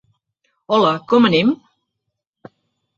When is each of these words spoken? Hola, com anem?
Hola, 0.77 0.95
com 1.13 1.29
anem? 1.31 1.55